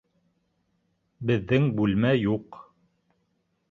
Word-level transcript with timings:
Беҙҙең 1.33 1.71
бүлмә 1.81 2.17
юҡ. 2.25 2.63